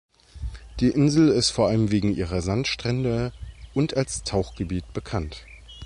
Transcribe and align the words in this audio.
Die 0.79 0.87
Insel 0.89 1.29
ist 1.29 1.51
vor 1.51 1.67
allem 1.67 1.91
wegen 1.91 2.15
ihrer 2.15 2.41
Sandstrände 2.41 3.31
und 3.75 3.95
als 3.95 4.23
Tauchgebiet 4.23 4.91
bekannt. 4.93 5.45